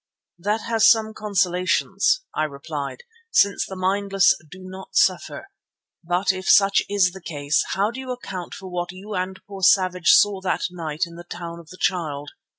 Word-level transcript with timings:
"That 0.39 0.61
has 0.61 0.89
some 0.89 1.13
consolations," 1.13 2.21
I 2.33 2.45
replied, 2.45 3.03
"since 3.29 3.67
the 3.67 3.75
mindless 3.75 4.33
do 4.49 4.61
not 4.63 4.95
suffer. 4.95 5.51
But 6.03 6.31
if 6.31 6.49
such 6.49 6.81
is 6.89 7.11
the 7.11 7.21
case, 7.21 7.63
how 7.73 7.91
do 7.91 7.99
you 7.99 8.11
account 8.11 8.55
for 8.55 8.67
what 8.71 8.91
you 8.91 9.13
and 9.13 9.39
poor 9.47 9.61
Savage 9.61 10.09
saw 10.09 10.41
that 10.41 10.63
night 10.71 11.03
in 11.05 11.17
the 11.17 11.23
Town 11.23 11.59
of 11.59 11.69
the 11.69 11.77
Child? 11.79 12.31